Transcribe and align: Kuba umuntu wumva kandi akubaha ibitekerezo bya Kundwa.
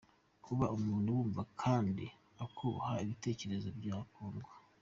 Kuba 0.45 0.65
umuntu 0.77 1.09
wumva 1.15 1.41
kandi 1.61 2.05
akubaha 2.45 2.93
ibitekerezo 3.03 3.67
bya 3.79 3.97
Kundwa. 4.13 4.53